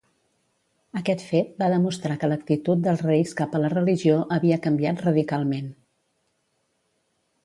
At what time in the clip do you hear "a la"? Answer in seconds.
3.59-3.69